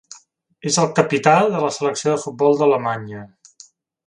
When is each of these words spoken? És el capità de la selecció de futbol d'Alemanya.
És 0.69 0.79
el 0.83 0.87
capità 0.99 1.35
de 1.57 1.61
la 1.67 1.71
selecció 1.77 2.13
de 2.15 2.19
futbol 2.25 2.61
d'Alemanya. 2.63 3.23